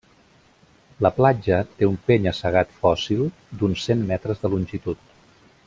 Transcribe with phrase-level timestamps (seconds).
[1.05, 3.23] La platja té un penya-segat fòssil
[3.61, 5.07] d'uns cent metres de longitud.